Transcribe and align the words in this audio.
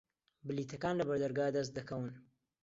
بلیتەکان 0.47 0.95
لە 0.99 1.03
بەردەرگا 1.09 1.45
دەست 1.55 1.71
دەکەون. 1.77 2.09